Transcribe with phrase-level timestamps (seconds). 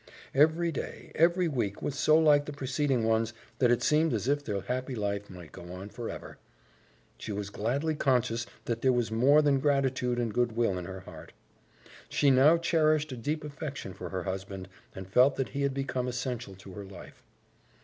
[0.33, 4.43] Every day, every week, was so like the preceding ones that it seemed as if
[4.43, 6.39] their happy life might go on forever.
[7.19, 11.01] She was gladly conscious that there was more than gratitude and good will in her
[11.01, 11.33] heart.
[12.09, 16.07] She now cherished a deep affection for her husband and felt that he had become
[16.07, 17.21] essential to her life.